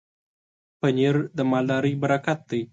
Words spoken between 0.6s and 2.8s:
پنېر د مالدارۍ برکت دی.